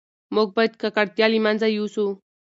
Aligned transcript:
موږ 0.35 0.47
باید 0.55 0.73
ککړتیا 0.81 1.25
له 1.33 1.39
منځه 1.45 1.67
یوسو. 1.69 2.07